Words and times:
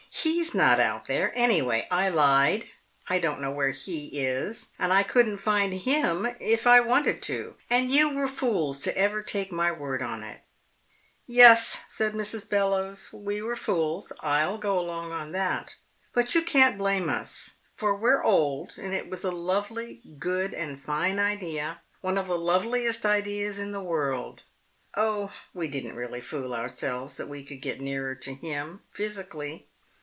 He's 0.13 0.53
not 0.53 0.79
out 0.81 1.05
there, 1.07 1.31
anyway. 1.35 1.87
I 1.89 2.09
lied. 2.09 2.67
I 3.07 3.17
don't 3.17 3.39
know 3.41 3.49
where 3.49 3.69
He 3.71 4.07
is, 4.21 4.67
and 4.77 4.91
I 4.93 5.01
couldn't 5.03 5.37
find 5.37 5.73
Him 5.73 6.27
if 6.41 6.67
I 6.67 6.79
wanted 6.81 7.21
to. 7.23 7.55
And 7.71 7.89
you 7.89 8.13
were 8.13 8.27
fools 8.27 8.81
to 8.83 8.95
ever 8.97 9.21
take 9.23 9.51
my 9.53 9.71
word 9.71 10.01
on 10.03 10.21
it." 10.21 10.41
"Yes," 11.25 11.85
said 11.89 12.11
Mrs. 12.13 12.47
Bellowes, 12.47 13.11
"we 13.13 13.41
were 13.41 13.55
fools. 13.55 14.11
I'll 14.19 14.57
go 14.59 14.77
along 14.77 15.11
on 15.13 15.31
that. 15.31 15.75
But 16.13 16.35
you 16.35 16.41
can't 16.43 16.77
blame 16.77 17.09
us, 17.09 17.55
for 17.75 17.95
we're 17.95 18.21
old, 18.23 18.73
and 18.77 18.93
it 18.93 19.09
was 19.09 19.23
a 19.23 19.31
lovely, 19.31 20.01
good 20.19 20.53
and 20.53 20.79
fine 20.79 21.17
idea, 21.19 21.81
one 22.01 22.17
of 22.17 22.27
the 22.27 22.37
loveliest 22.37 23.05
ideas 23.07 23.57
in 23.59 23.71
the 23.71 23.81
world. 23.81 24.43
Oh, 24.93 25.31
we 25.53 25.67
didn't 25.69 25.95
really 25.95 26.21
fool 26.21 26.53
ourselves 26.53 27.15
that 27.15 27.29
we 27.29 27.43
could 27.45 27.61
get 27.61 27.79
nearer 27.81 28.13
to 28.15 28.33
Him 28.35 28.81
physically. 28.91 29.67